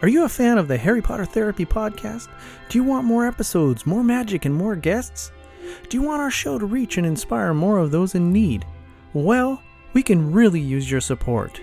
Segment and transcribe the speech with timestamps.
[0.00, 2.28] Are you a fan of the Harry Potter Therapy podcast?
[2.68, 5.32] Do you want more episodes, more magic, and more guests?
[5.88, 8.64] Do you want our show to reach and inspire more of those in need?
[9.12, 9.60] Well,
[9.94, 11.60] we can really use your support.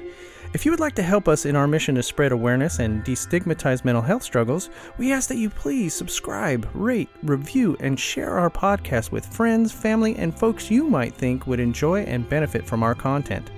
[0.53, 3.85] If you would like to help us in our mission to spread awareness and destigmatize
[3.85, 9.13] mental health struggles, we ask that you please subscribe, rate, review, and share our podcast
[9.13, 13.49] with friends, family, and folks you might think would enjoy and benefit from our content.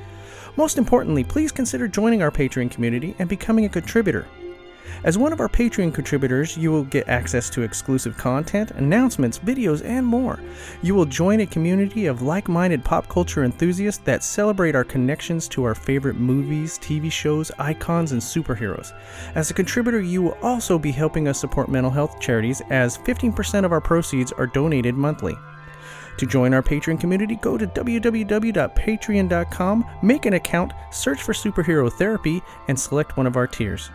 [0.56, 4.28] Most importantly, please consider joining our Patreon community and becoming a contributor.
[5.04, 9.84] As one of our Patreon contributors, you will get access to exclusive content, announcements, videos,
[9.86, 10.40] and more.
[10.82, 15.48] You will join a community of like minded pop culture enthusiasts that celebrate our connections
[15.50, 18.94] to our favorite movies, TV shows, icons, and superheroes.
[19.36, 23.66] As a contributor, you will also be helping us support mental health charities, as 15%
[23.66, 25.36] of our proceeds are donated monthly.
[26.18, 32.42] To join our Patreon community, go to www.patreon.com, make an account, search for Superhero Therapy,
[32.68, 33.92] and select one of our tiers.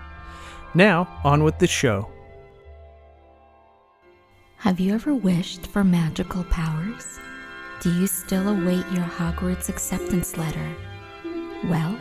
[0.75, 2.09] Now, on with the show.
[4.57, 7.21] Have you ever wished for magical powers?
[7.83, 10.75] Do you still await your Hogwarts acceptance letter?
[11.65, 11.99] Well,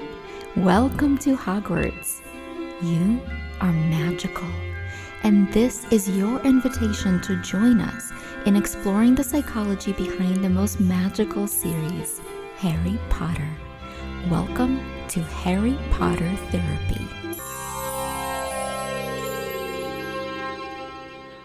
[0.56, 2.22] welcome to Hogwarts.
[2.82, 3.20] You
[3.60, 4.48] are magical,
[5.24, 8.14] and this is your invitation to join us
[8.46, 12.22] in exploring the psychology behind the most magical series,
[12.56, 13.50] Harry Potter.
[14.30, 14.80] Welcome
[15.10, 17.21] to Harry Potter Therapy.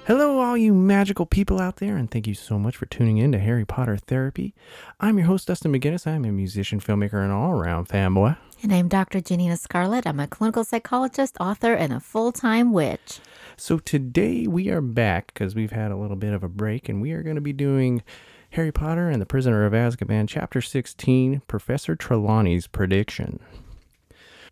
[0.07, 3.33] Hello, all you magical people out there, and thank you so much for tuning in
[3.33, 4.55] to Harry Potter Therapy.
[5.01, 6.07] I'm your host, Dustin McGinnis.
[6.07, 8.37] I'm a musician, filmmaker, and all around fanboy.
[8.63, 9.21] And I'm Dr.
[9.21, 10.07] Janina Scarlet.
[10.07, 13.19] I'm a clinical psychologist, author, and a full time witch.
[13.57, 17.03] So today we are back because we've had a little bit of a break, and
[17.03, 18.05] we are going to be doing
[18.51, 23.41] Harry Potter and the Prisoner of Azkaban, Chapter 16 Professor Trelawney's Prediction.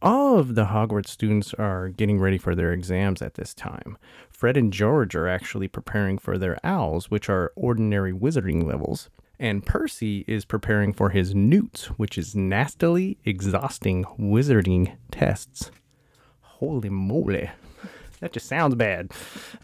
[0.04, 3.96] All of the Hogwarts students are getting ready for their exams at this time.
[4.44, 9.08] Fred and George are actually preparing for their owls, which are ordinary wizarding levels.
[9.38, 15.70] And Percy is preparing for his newts, which is nastily exhausting wizarding tests.
[16.42, 17.52] Holy moly.
[18.20, 19.12] That just sounds bad.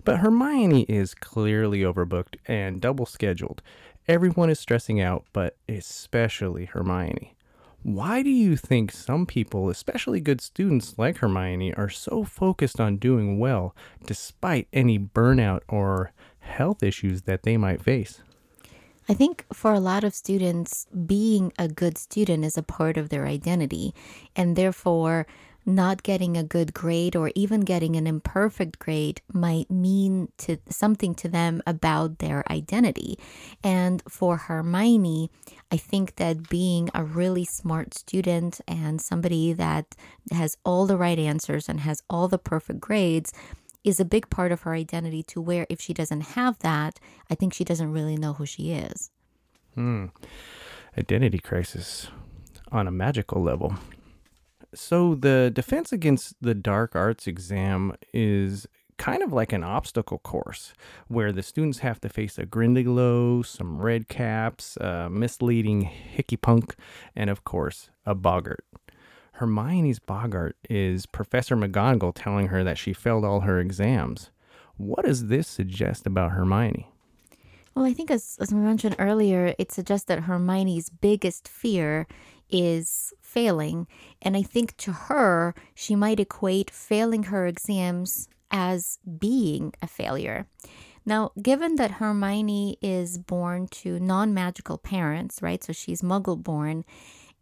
[0.04, 3.60] But Hermione is clearly overbooked and double scheduled.
[4.08, 7.36] Everyone is stressing out, but especially Hermione.
[7.82, 12.98] Why do you think some people, especially good students like Hermione, are so focused on
[12.98, 13.74] doing well
[14.06, 18.22] despite any burnout or health issues that they might face?
[19.08, 23.08] I think for a lot of students, being a good student is a part of
[23.08, 23.94] their identity,
[24.36, 25.26] and therefore,
[25.74, 31.14] not getting a good grade or even getting an imperfect grade might mean to something
[31.16, 33.18] to them about their identity.
[33.62, 35.30] And for Hermione,
[35.70, 39.94] I think that being a really smart student and somebody that
[40.32, 43.32] has all the right answers and has all the perfect grades
[43.82, 47.00] is a big part of her identity to where if she doesn't have that,
[47.30, 49.10] I think she doesn't really know who she is.
[49.74, 50.06] Hmm.
[50.98, 52.08] Identity crisis
[52.72, 53.74] on a magical level.
[54.74, 58.66] So the defense against the dark arts exam is
[58.98, 60.74] kind of like an obstacle course
[61.08, 66.74] where the students have to face a Grindylow, some red caps, a misleading hinkypunk,
[67.16, 68.64] and of course, a boggart.
[69.32, 74.30] Hermione's boggart is Professor McGonagall telling her that she failed all her exams.
[74.76, 76.86] What does this suggest about Hermione?
[77.74, 82.06] Well, I think as, as we mentioned earlier, it suggests that Hermione's biggest fear
[82.50, 83.86] is failing.
[84.22, 90.46] And I think to her, she might equate failing her exams as being a failure.
[91.06, 95.62] Now, given that Hermione is born to non magical parents, right?
[95.62, 96.84] So she's muggle born.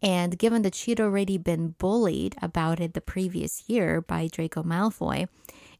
[0.01, 5.27] And given that she'd already been bullied about it the previous year by Draco Malfoy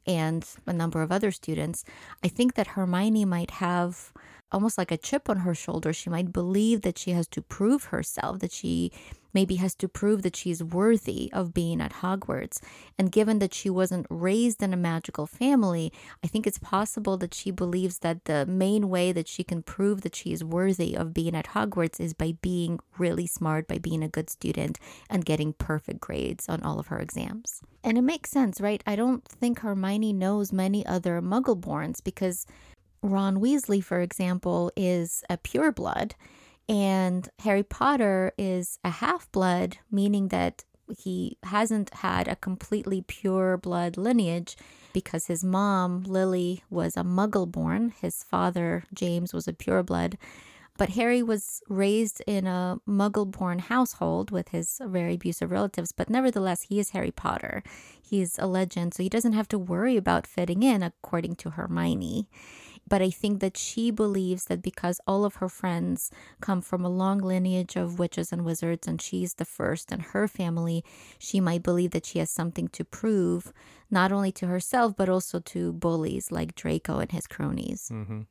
[0.05, 1.85] and a number of other students,
[2.23, 4.11] I think that Hermione might have
[4.51, 5.93] almost like a chip on her shoulder.
[5.93, 8.91] She might believe that she has to prove herself, that she
[9.33, 12.59] maybe has to prove that she's worthy of being at Hogwarts.
[12.97, 15.93] And given that she wasn't raised in a magical family,
[16.23, 20.01] I think it's possible that she believes that the main way that she can prove
[20.01, 24.03] that she is worthy of being at Hogwarts is by being really smart, by being
[24.03, 24.79] a good student,
[25.09, 27.61] and getting perfect grades on all of her exams.
[27.83, 28.83] And it makes sense, right?
[28.85, 32.45] I don't think Hermione knows many other Muggleborns because
[33.01, 36.13] Ron Weasley, for example, is a pureblood,
[36.67, 40.63] and Harry Potter is a half blood, meaning that
[40.97, 44.57] he hasn't had a completely pure blood lineage
[44.93, 47.93] because his mom, Lily, was a muggle born.
[48.01, 50.15] His father, James, was a pureblood.
[50.77, 56.09] But Harry was raised in a muggle born household with his very abusive relatives, but
[56.09, 57.63] nevertheless, he is Harry Potter.
[58.01, 62.29] He's a legend, so he doesn't have to worry about fitting in, according to Hermione.
[62.89, 66.89] But I think that she believes that because all of her friends come from a
[66.89, 70.83] long lineage of witches and wizards, and she's the first in her family,
[71.19, 73.53] she might believe that she has something to prove,
[73.91, 77.89] not only to herself, but also to bullies like Draco and his cronies.
[77.93, 78.21] Mm-hmm.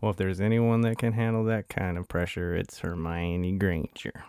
[0.00, 4.24] Well, if there's anyone that can handle that kind of pressure, it's Hermione Granger.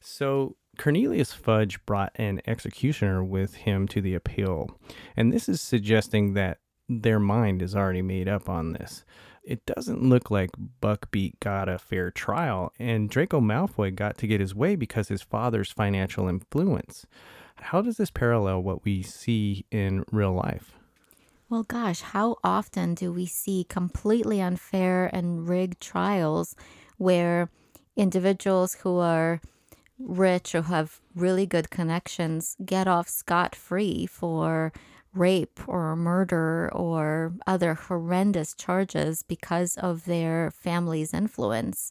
[0.00, 4.78] So, Cornelius Fudge brought an executioner with him to the appeal,
[5.16, 9.04] and this is suggesting that their mind is already made up on this.
[9.42, 10.50] It doesn't look like
[10.82, 15.22] Buckbeak got a fair trial, and Draco Malfoy got to get his way because his
[15.22, 17.06] father's financial influence.
[17.56, 20.72] How does this parallel what we see in real life?
[21.48, 26.54] Well, gosh, how often do we see completely unfair and rigged trials
[26.98, 27.48] where
[27.96, 29.40] individuals who are
[29.98, 34.72] rich or have really good connections get off scot free for
[35.14, 41.90] rape or murder or other horrendous charges because of their family's influence.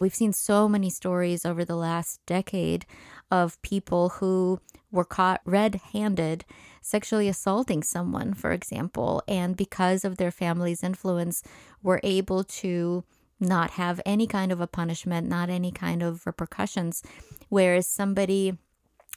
[0.00, 2.84] We've seen so many stories over the last decade
[3.30, 4.60] of people who
[4.90, 6.44] were caught red handed
[6.82, 11.42] sexually assaulting someone, for example, and because of their family's influence,
[11.82, 13.04] were able to
[13.40, 17.02] not have any kind of a punishment, not any kind of repercussions.
[17.48, 18.58] Whereas somebody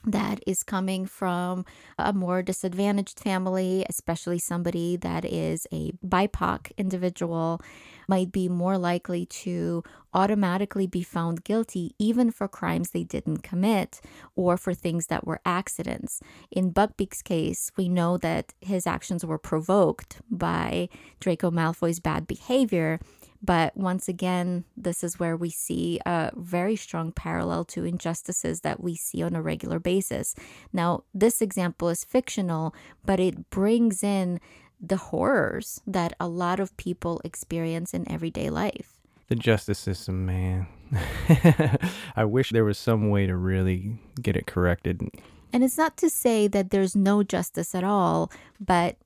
[0.04, 1.64] that is coming from
[1.98, 7.60] a more disadvantaged family, especially somebody that is a BIPOC individual,
[8.08, 14.00] might be more likely to automatically be found guilty even for crimes they didn't commit
[14.34, 16.20] or for things that were accidents.
[16.50, 20.88] In Buckbeak's case, we know that his actions were provoked by
[21.20, 22.98] Draco Malfoy's bad behavior
[23.42, 28.82] but once again, this is where we see a very strong parallel to injustices that
[28.82, 30.34] we see on a regular basis.
[30.72, 34.40] Now, this example is fictional, but it brings in
[34.80, 39.00] the horrors that a lot of people experience in everyday life.
[39.28, 40.66] The justice system, man.
[42.16, 45.00] I wish there was some way to really get it corrected.
[45.52, 48.96] And it's not to say that there's no justice at all, but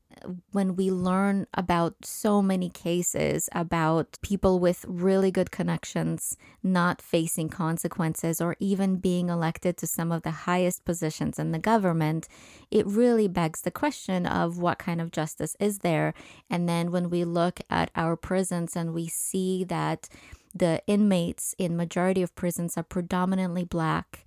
[0.52, 7.48] when we learn about so many cases about people with really good connections not facing
[7.48, 12.28] consequences or even being elected to some of the highest positions in the government,
[12.70, 16.14] it really begs the question of what kind of justice is there.
[16.48, 20.08] And then when we look at our prisons and we see that
[20.54, 24.24] the inmates in majority of prisons are predominantly black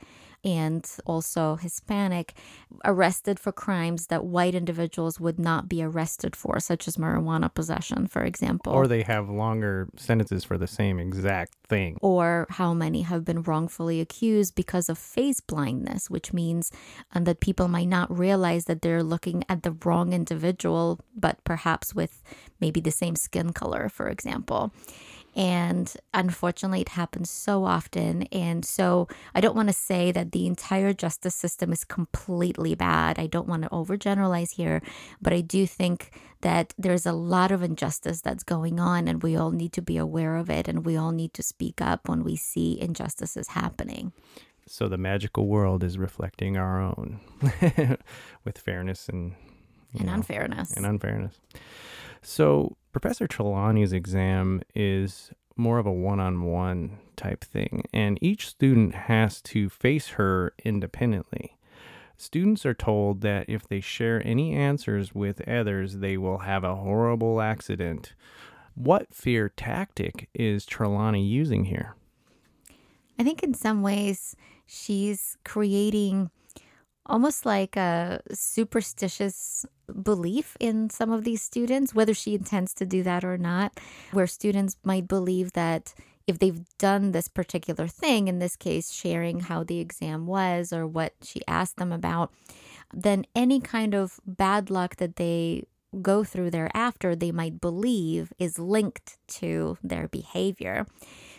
[0.47, 2.33] and also Hispanic
[2.85, 8.07] arrested for crimes that white individuals would not be arrested for, such as marijuana possession,
[8.07, 8.71] for example.
[8.71, 11.97] Or they have longer sentences for the same exact thing.
[12.01, 16.71] Or how many have been wrongfully accused because of face blindness, which means
[17.13, 21.93] um, that people might not realize that they're looking at the wrong individual, but perhaps
[21.93, 22.23] with
[22.61, 24.71] maybe the same skin color, for example.
[25.37, 28.23] And unfortunately, it happens so often.
[28.23, 33.19] And so I don't want to say that the entire justice system is completely bad.
[33.19, 34.81] I don't want to overgeneralize here,
[35.21, 39.35] but I do think that there's a lot of injustice that's going on, and we
[39.35, 42.23] all need to be aware of it, and we all need to speak up when
[42.23, 44.13] we see injustices happening.
[44.67, 47.19] So the magical world is reflecting our own
[48.43, 49.35] with fairness and
[49.93, 50.73] and know, unfairness.
[50.73, 51.39] And unfairness.
[52.21, 58.47] So Professor Trelawney's exam is more of a one on one type thing, and each
[58.47, 61.59] student has to face her independently.
[62.15, 66.73] Students are told that if they share any answers with others, they will have a
[66.73, 68.15] horrible accident.
[68.73, 71.95] What fear tactic is Trelawney using here?
[73.19, 74.35] I think in some ways
[74.65, 76.31] she's creating
[77.07, 79.65] almost like a superstitious
[80.03, 83.79] belief in some of these students, whether she intends to do that or not,
[84.11, 85.93] where students might believe that
[86.27, 90.85] if they've done this particular thing, in this case, sharing how the exam was or
[90.85, 92.33] what she asked them about,
[92.93, 95.63] then any kind of bad luck that they
[96.01, 100.85] go through thereafter, they might believe is linked to their behavior.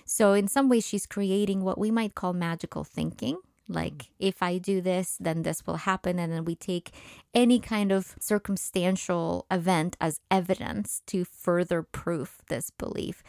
[0.06, 3.37] So, in some ways, she's creating what we might call magical thinking
[3.68, 6.18] like, if I do this, then this will happen.
[6.18, 6.90] And then we take
[7.34, 13.22] any kind of circumstantial event as evidence to further proof this belief.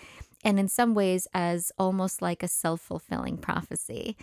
[0.43, 4.15] And in some ways, as almost like a self fulfilling prophecy.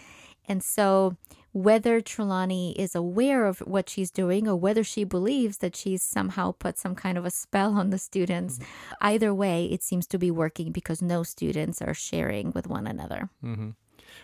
[0.48, 1.16] And so,
[1.52, 6.52] whether Trelawney is aware of what she's doing or whether she believes that she's somehow
[6.52, 8.58] put some kind of a spell on the students,
[9.00, 13.30] either way, it seems to be working because no students are sharing with one another.
[13.42, 13.70] Mm-hmm.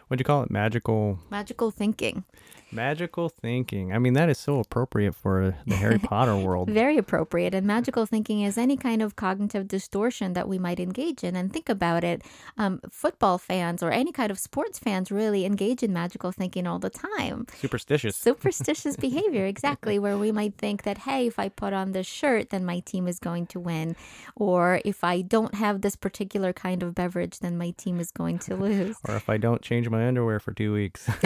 [0.09, 0.51] What'd you call it?
[0.51, 1.19] Magical.
[1.31, 2.25] Magical thinking.
[2.71, 3.93] Magical thinking.
[3.93, 6.71] I mean, that is so appropriate for the Harry Potter world.
[6.71, 7.55] Very appropriate.
[7.55, 11.37] And magical thinking is any kind of cognitive distortion that we might engage in.
[11.37, 12.23] And think about it
[12.57, 16.79] um, football fans or any kind of sports fans really engage in magical thinking all
[16.79, 17.47] the time.
[17.59, 18.17] Superstitious.
[18.17, 22.51] Superstitious behavior, exactly, where we might think that, hey, if I put on this shirt,
[22.51, 23.97] then my team is going to win.
[24.35, 28.39] Or if I don't have this particular kind of beverage, then my team is going
[28.41, 28.97] to lose.
[29.07, 31.09] or if I don't change my underwear for two weeks.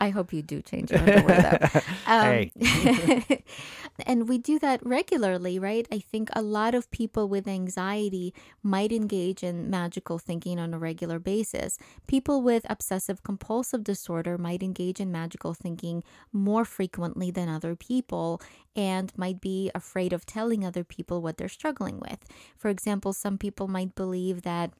[0.00, 1.80] I hope you do change your underwear though.
[2.06, 3.44] Um, Hey.
[4.06, 5.86] and we do that regularly, right?
[5.92, 10.78] I think a lot of people with anxiety might engage in magical thinking on a
[10.78, 11.78] regular basis.
[12.06, 18.40] People with obsessive compulsive disorder might engage in magical thinking more frequently than other people
[18.74, 22.24] and might be afraid of telling other people what they're struggling with.
[22.56, 24.72] For example, some people might believe that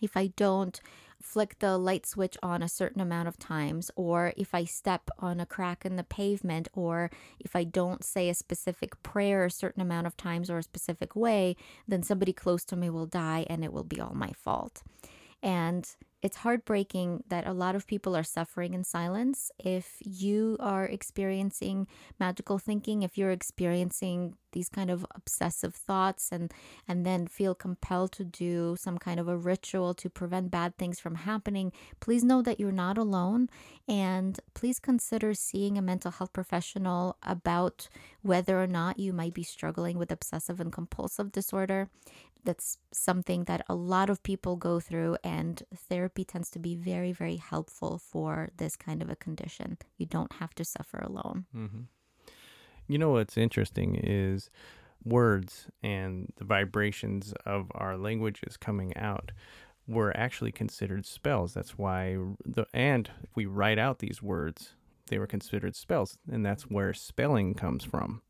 [0.00, 0.80] if I don't
[1.20, 5.38] flick the light switch on a certain amount of times, or if I step on
[5.38, 9.82] a crack in the pavement, or if I don't say a specific prayer a certain
[9.82, 13.64] amount of times or a specific way, then somebody close to me will die and
[13.64, 14.82] it will be all my fault.
[15.42, 15.88] And
[16.22, 19.50] it's heartbreaking that a lot of people are suffering in silence.
[19.58, 21.86] If you are experiencing
[22.18, 26.52] magical thinking, if you're experiencing these kind of obsessive thoughts and
[26.88, 30.98] and then feel compelled to do some kind of a ritual to prevent bad things
[31.00, 33.48] from happening, please know that you're not alone
[33.88, 37.88] and please consider seeing a mental health professional about
[38.22, 41.88] whether or not you might be struggling with obsessive and compulsive disorder
[42.44, 47.12] that's something that a lot of people go through and therapy tends to be very
[47.12, 51.82] very helpful for this kind of a condition you don't have to suffer alone hmm
[52.86, 54.50] You know what's interesting is
[55.04, 59.32] words and the vibrations of our languages coming out
[59.86, 61.54] were actually considered spells.
[61.54, 64.74] That's why the and if we write out these words,
[65.08, 68.22] they were considered spells, and that's where spelling comes from.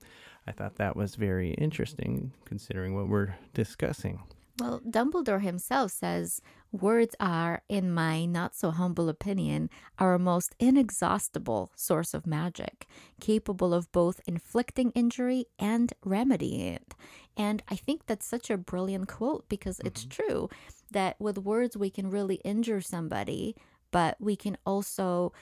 [0.46, 4.22] I thought that was very interesting considering what we're discussing.
[4.60, 6.40] well dumbledore himself says
[6.72, 12.86] words are in my not so humble opinion our most inexhaustible source of magic
[13.20, 16.94] capable of both inflicting injury and remedying it
[17.36, 20.22] and i think that's such a brilliant quote because it's mm-hmm.
[20.22, 20.48] true
[20.90, 23.56] that with words we can really injure somebody
[23.90, 25.32] but we can also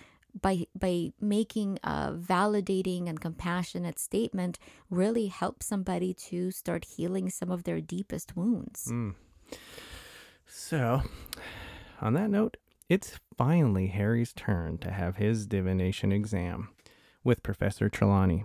[0.41, 4.59] by by making a validating and compassionate statement
[4.91, 8.89] really help somebody to start healing some of their deepest wounds.
[8.91, 9.15] Mm.
[10.47, 11.03] So,
[12.01, 12.57] on that note,
[12.89, 16.71] it's finally Harry's turn to have his divination exam
[17.23, 18.45] with Professor Trelawney.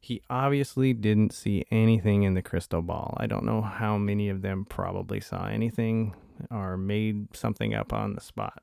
[0.00, 3.16] He obviously didn't see anything in the crystal ball.
[3.18, 6.14] I don't know how many of them probably saw anything
[6.50, 8.62] or made something up on the spot.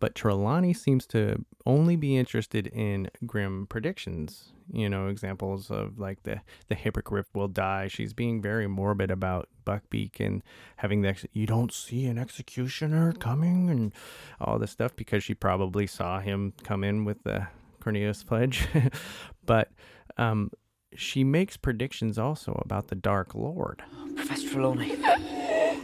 [0.00, 4.52] But Trelawney seems to only be interested in grim predictions.
[4.72, 7.88] You know, examples of like the the hippogriff will die.
[7.88, 10.42] She's being very morbid about Buckbeak and
[10.76, 13.92] having the ex- you don't see an executioner coming and
[14.40, 17.48] all this stuff because she probably saw him come in with the
[17.80, 18.66] Cornelius pledge.
[19.44, 19.70] but
[20.16, 20.50] um,
[20.94, 23.82] she makes predictions also about the Dark Lord.
[24.16, 24.96] Professor Trelawney.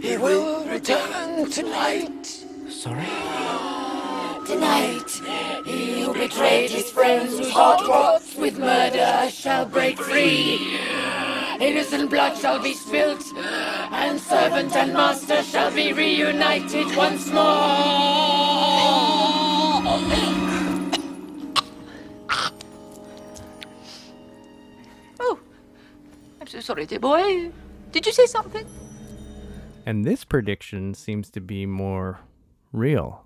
[0.00, 2.26] He will return tonight.
[2.68, 3.45] Sorry?
[6.26, 10.78] Tonight, he betrayed his friends, whose heart rots with murder, shall break free.
[11.61, 17.45] Innocent blood shall be spilt, and servant and master shall be reunited once more.
[25.21, 25.38] Oh,
[26.40, 27.52] I'm so sorry, dear boy.
[27.92, 28.66] Did you say something?
[29.87, 32.18] And this prediction seems to be more
[32.73, 33.23] real.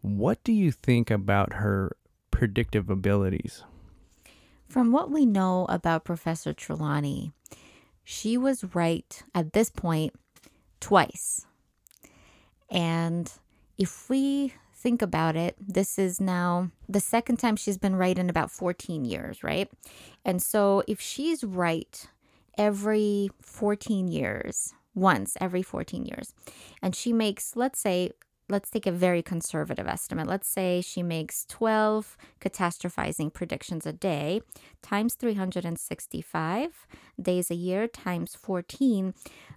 [0.00, 1.96] What do you think about her
[2.36, 3.64] predictive abilities?
[4.68, 7.32] From what we know about Professor Trelawney,
[8.04, 10.12] she was right at this point
[10.78, 11.46] twice.
[12.70, 13.32] And
[13.78, 18.28] if we think about it, this is now the second time she's been right in
[18.28, 19.70] about 14 years, right?
[20.22, 22.06] And so if she's right
[22.58, 26.34] every 14 years, once every 14 years,
[26.82, 28.10] and she makes, let's say,
[28.48, 30.26] let's take a very conservative estimate.
[30.26, 34.40] Let's say she makes 12 catastrophizing predictions a day
[34.82, 36.86] times 365
[37.20, 39.14] days a year times 14.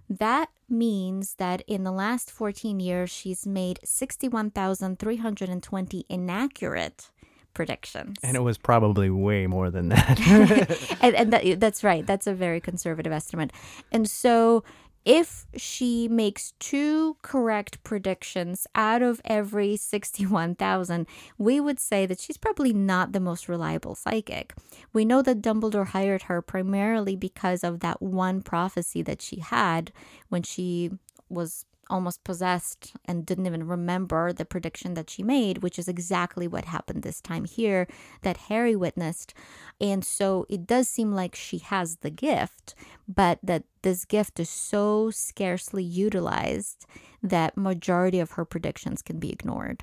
[0.08, 7.10] That means that in the last 14 years, she's made 61,320 inaccurate
[7.54, 8.16] predictions.
[8.22, 10.18] And it was probably way more than that.
[11.00, 12.04] and, and that, that's right.
[12.06, 13.52] That's a very conservative estimate.
[13.92, 14.64] And so
[15.04, 21.06] if she makes two correct predictions out of every 61,000,
[21.38, 24.54] we would say that she's probably not the most reliable psychic.
[24.92, 29.92] We know that Dumbledore hired her primarily because of that one prophecy that she had
[30.28, 30.90] when she
[31.28, 36.46] was almost possessed and didn't even remember the prediction that she made, which is exactly
[36.48, 37.86] what happened this time here
[38.22, 39.34] that Harry witnessed.
[39.80, 42.74] And so it does seem like she has the gift,
[43.06, 46.86] but that this gift is so scarcely utilized
[47.22, 49.82] that majority of her predictions can be ignored.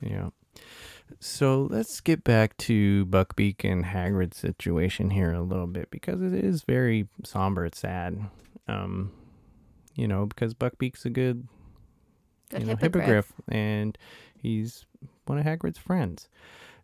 [0.00, 0.30] Yeah.
[1.20, 6.32] So let's get back to Buckbeak and Hagrid's situation here a little bit because it
[6.34, 7.66] is very somber.
[7.66, 8.18] It's sad.
[8.68, 9.12] Um,
[9.96, 11.48] you know, because Buckbeak's a good,
[12.50, 13.04] Good you know, hippogriff.
[13.04, 13.98] hippogriff, and
[14.36, 14.86] he's
[15.26, 16.28] one of Hagrid's friends.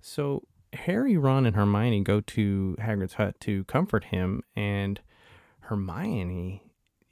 [0.00, 0.42] So
[0.72, 5.00] Harry, Ron, and Hermione go to Hagrid's hut to comfort him, and
[5.60, 6.62] Hermione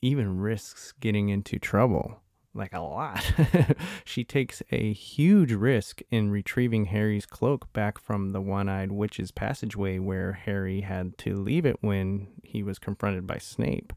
[0.02, 2.20] even risks getting into trouble,
[2.54, 3.32] like a lot.
[4.04, 9.30] she takes a huge risk in retrieving Harry's cloak back from the one eyed witch's
[9.30, 13.92] passageway where Harry had to leave it when he was confronted by Snape.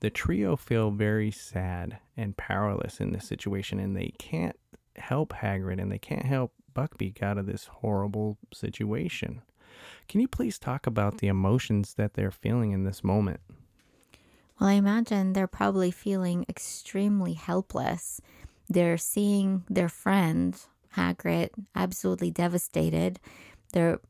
[0.00, 4.56] The trio feel very sad and powerless in this situation, and they can't
[4.96, 9.42] help Hagrid and they can't help Buckbeak out of this horrible situation.
[10.08, 13.40] Can you please talk about the emotions that they're feeling in this moment?
[14.58, 18.20] Well, I imagine they're probably feeling extremely helpless.
[18.68, 20.56] They're seeing their friend,
[20.96, 23.20] Hagrid, absolutely devastated.
[23.72, 24.00] They're,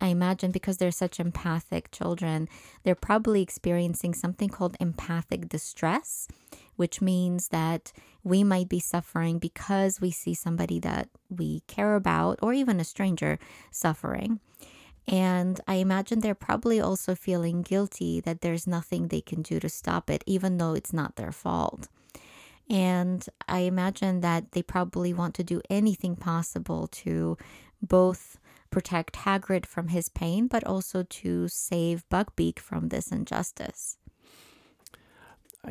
[0.00, 2.48] I imagine, because they're such empathic children,
[2.82, 6.28] they're probably experiencing something called empathic distress,
[6.76, 12.38] which means that we might be suffering because we see somebody that we care about
[12.42, 13.38] or even a stranger
[13.70, 14.40] suffering.
[15.08, 19.68] And I imagine they're probably also feeling guilty that there's nothing they can do to
[19.68, 21.88] stop it, even though it's not their fault.
[22.68, 27.38] And I imagine that they probably want to do anything possible to
[27.80, 28.38] both
[28.76, 33.96] protect Hagrid from his pain, but also to save Buckbeak from this injustice.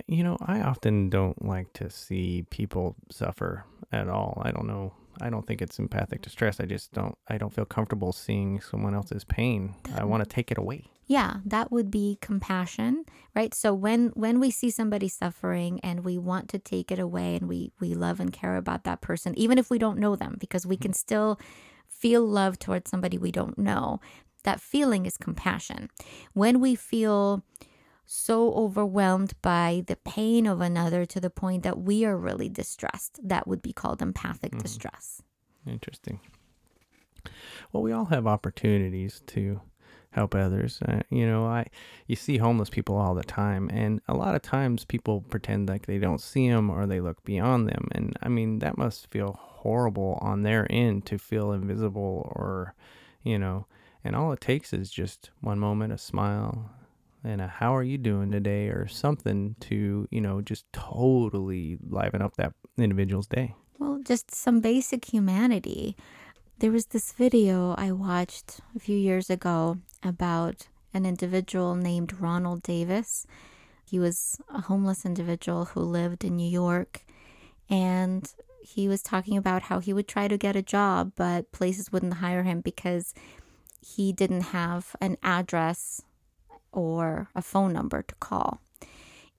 [0.08, 4.42] You know, I often don't like to see people suffer at all.
[4.44, 4.92] I don't know.
[5.22, 6.24] I don't think it's empathic mm.
[6.24, 6.60] distress.
[6.60, 9.76] I just don't I don't feel comfortable seeing someone else's pain.
[9.96, 10.86] I want to take it away.
[11.06, 13.54] Yeah, that would be compassion, right?
[13.54, 17.48] So when when we see somebody suffering and we want to take it away and
[17.48, 20.66] we we love and care about that person even if we don't know them because
[20.66, 20.82] we mm-hmm.
[20.82, 21.40] can still
[21.90, 24.00] feel love towards somebody we don't know.
[24.44, 25.90] That feeling is compassion.
[26.34, 27.44] When we feel
[28.06, 33.20] so overwhelmed by the pain of another to the point that we are really distressed,
[33.24, 35.24] that would be called empathic distress.
[35.68, 36.20] Interesting.
[37.72, 39.62] Well, we all have opportunities to
[40.12, 40.80] help others.
[40.88, 41.66] Uh, you know, I
[42.08, 45.88] you see homeless people all the time, and a lot of times people pretend like
[45.88, 47.88] they don't see them or they look beyond them.
[47.92, 52.76] And I mean, that must feel horrible on their end to feel invisible or,
[53.24, 53.66] you know.
[54.04, 56.70] And all it takes is just one moment, a smile,
[57.24, 62.22] and a "How are you doing today?" or something to you know just totally liven
[62.22, 63.56] up that individual's day.
[63.80, 65.96] Well, just some basic humanity.
[66.60, 72.62] There was this video I watched a few years ago about an individual named Ronald
[72.62, 73.26] Davis.
[73.84, 77.02] He was a homeless individual who lived in New York
[77.70, 78.32] and
[78.66, 82.16] he was talking about how he would try to get a job, but places wouldn't
[82.16, 83.14] hire him because
[83.80, 86.02] he didn't have an address
[86.72, 88.60] or a phone number to call.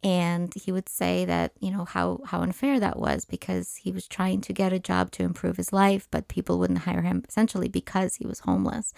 [0.02, 4.06] And he would say that, you know, how, how unfair that was because he was
[4.06, 7.68] trying to get a job to improve his life, but people wouldn't hire him essentially
[7.68, 8.92] because he was homeless.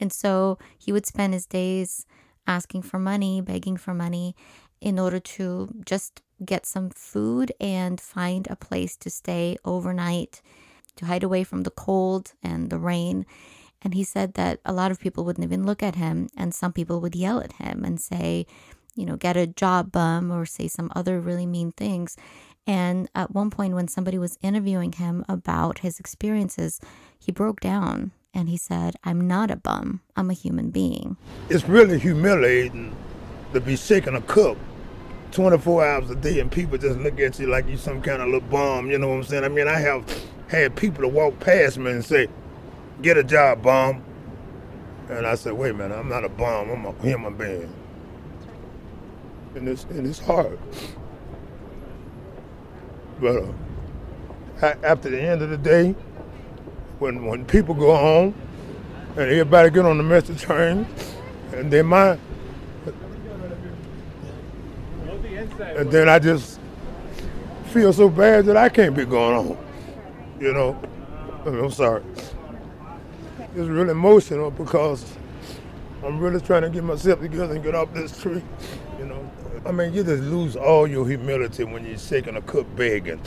[0.00, 2.06] And so he would spend his days
[2.46, 4.34] asking for money, begging for money
[4.80, 10.40] in order to just get some food and find a place to stay overnight,
[10.96, 13.26] to hide away from the cold and the rain.
[13.82, 16.72] And he said that a lot of people wouldn't even look at him, and some
[16.72, 18.46] people would yell at him and say,
[18.96, 22.16] you know, get a job, bum, or say some other really mean things.
[22.66, 26.80] And at one point, when somebody was interviewing him about his experiences,
[27.18, 31.16] he broke down and he said, I'm not a bum, I'm a human being.
[31.48, 32.94] It's really humiliating
[33.52, 34.56] to be sick in a cup
[35.32, 38.28] 24 hours a day and people just look at you like you some kind of
[38.28, 39.44] little bum, you know what I'm saying?
[39.44, 40.04] I mean, I have
[40.48, 42.28] had people to walk past me and say,
[43.02, 44.02] get a job, bum.
[45.08, 47.72] And I said, wait a minute, I'm not a bum, I'm a human being.
[49.54, 50.58] And it's, and it's hard.
[53.20, 53.44] But
[54.62, 55.94] uh, after the end of the day,
[56.98, 58.34] when, when people go home
[59.10, 60.86] and everybody get on the message train,
[61.52, 62.18] and then my
[65.78, 66.58] and then I just
[67.66, 69.58] feel so bad that I can't be going on.
[70.40, 70.80] You know,
[71.46, 72.02] I'm sorry.
[73.54, 75.04] It's really emotional because
[76.04, 78.42] I'm really trying to get myself together and get off this tree.
[78.98, 79.30] You know,
[79.64, 83.20] I mean, you just lose all your humility when you're shaking a cup begging.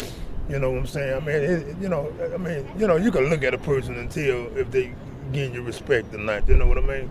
[0.49, 1.15] You know what I'm saying?
[1.15, 3.95] I mean, it, you know, I mean, you know, you can look at a person
[3.95, 4.93] and tell if they
[5.31, 6.49] give you respect or not.
[6.49, 7.09] You know what I mean?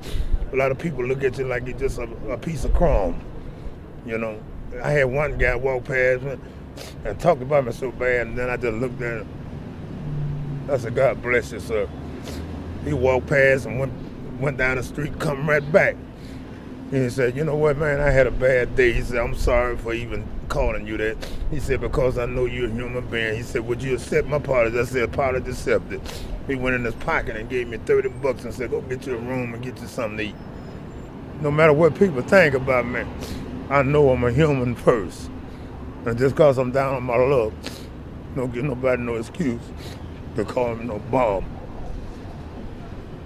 [0.53, 3.18] A lot of people look at you like you're just a, a piece of crumb.
[4.05, 4.38] You know,
[4.83, 6.37] I had one guy walk past me
[7.04, 9.28] and talked about me so bad, and then I just looked at him.
[10.70, 11.88] I said, God bless you, sir.
[12.85, 13.92] He walked past and went
[14.40, 15.96] went down the street, come right back.
[16.92, 18.92] And he said, you know what, man, I had a bad day.
[18.92, 21.16] He said, I'm sorry for even calling you that.
[21.50, 23.37] He said, because I know you're a human being.
[23.37, 24.78] He said, would you accept my apology?
[24.78, 26.00] I said, apology accepted.
[26.48, 29.14] He went in his pocket and gave me 30 bucks and said, go get you
[29.14, 30.35] a room and get you something to eat.
[31.42, 33.04] No matter what people think about me,
[33.70, 35.30] I know I'm a human first.
[36.04, 37.52] And just because I'm down on my luck,
[38.35, 39.62] don't give nobody no excuse
[40.35, 41.44] to call me no bomb.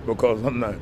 [0.05, 0.75] Because I'm not.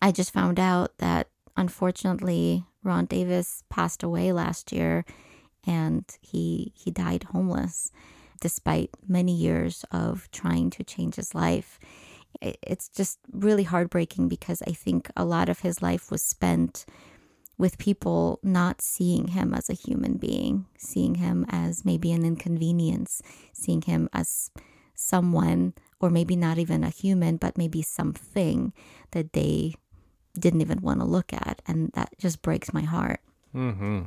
[0.00, 5.04] I just found out that unfortunately Ron Davis passed away last year
[5.66, 7.90] and he he died homeless
[8.40, 11.80] despite many years of trying to change his life.
[12.40, 16.86] It's just really heartbreaking because I think a lot of his life was spent
[17.58, 23.22] with people not seeing him as a human being, seeing him as maybe an inconvenience,
[23.52, 24.50] seeing him as
[24.94, 28.72] someone, or maybe not even a human, but maybe something
[29.12, 29.74] that they
[30.38, 31.62] didn't even want to look at.
[31.66, 33.20] And that just breaks my heart.
[33.54, 34.02] Mm-hmm.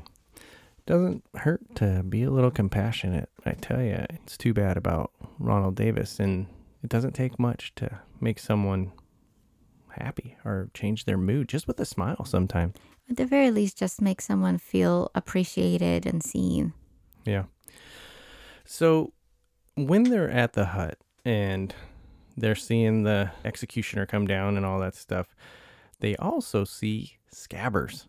[0.85, 3.29] Doesn't hurt to be a little compassionate.
[3.45, 6.19] I tell you, it's too bad about Ronald Davis.
[6.19, 6.47] And
[6.83, 8.91] it doesn't take much to make someone
[9.99, 12.75] happy or change their mood just with a smile sometimes
[13.09, 16.73] at the very least, just make someone feel appreciated and seen.
[17.25, 17.45] Yeah.
[18.65, 19.13] So
[19.75, 21.73] when they're at the hut and
[22.37, 25.35] they're seeing the executioner come down and all that stuff,
[25.99, 28.05] they also see scabbers.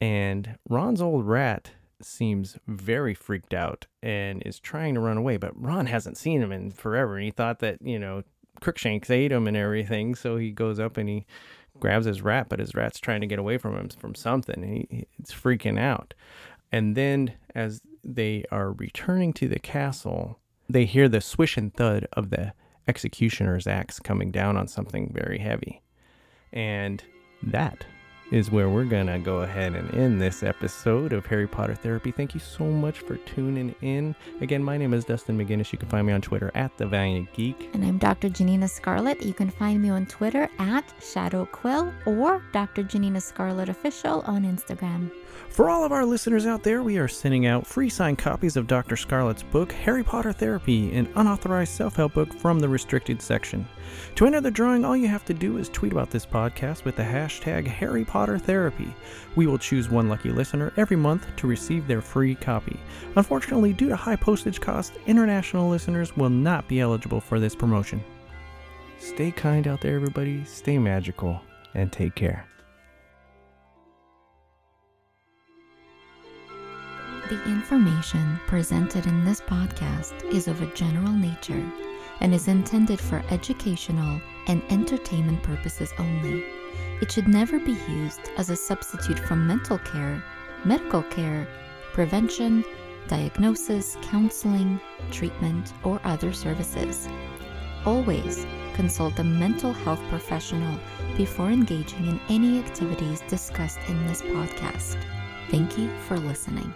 [0.00, 5.60] And Ron's old rat seems very freaked out and is trying to run away, but
[5.60, 7.16] Ron hasn't seen him in forever.
[7.16, 8.22] And he thought that, you know,
[8.60, 10.14] Crookshanks ate him and everything.
[10.14, 11.26] So he goes up and he
[11.78, 14.62] grabs his rat, but his rat's trying to get away from him from something.
[14.62, 16.14] He, it's freaking out.
[16.72, 22.06] And then as they are returning to the castle, they hear the swish and thud
[22.12, 22.52] of the
[22.86, 25.82] executioner's axe coming down on something very heavy.
[26.52, 27.02] And
[27.42, 27.86] that
[28.30, 32.10] is where we're going to go ahead and end this episode of Harry Potter Therapy.
[32.10, 34.14] Thank you so much for tuning in.
[34.40, 35.72] Again, my name is Dustin McGinnis.
[35.72, 37.70] You can find me on Twitter at The Valiant Geek.
[37.72, 38.28] And I'm Dr.
[38.28, 39.22] Janina Scarlet.
[39.22, 42.82] You can find me on Twitter at Shadow Quill or Dr.
[42.82, 45.10] Janina Scarlet Official on Instagram.
[45.48, 48.66] For all of our listeners out there, we are sending out free signed copies of
[48.66, 48.96] Dr.
[48.96, 53.66] Scarlet's book, Harry Potter Therapy, an unauthorized self help book from the restricted section.
[54.16, 56.96] To enter the drawing, all you have to do is tweet about this podcast with
[56.96, 58.92] the hashtag Harry Potter Therapy.
[59.36, 62.80] We will choose one lucky listener every month to receive their free copy.
[63.14, 68.02] Unfortunately, due to high postage costs, international listeners will not be eligible for this promotion.
[68.98, 71.40] Stay kind out there, everybody, stay magical,
[71.74, 72.44] and take care.
[77.28, 81.64] The information presented in this podcast is of a general nature
[82.18, 86.42] and is intended for educational and entertainment purposes only.
[87.00, 90.22] It should never be used as a substitute for mental care,
[90.64, 91.46] medical care,
[91.92, 92.64] prevention,
[93.06, 94.80] diagnosis, counseling,
[95.10, 97.08] treatment, or other services.
[97.84, 100.78] Always consult a mental health professional
[101.16, 104.96] before engaging in any activities discussed in this podcast.
[105.50, 106.72] Thank you for listening.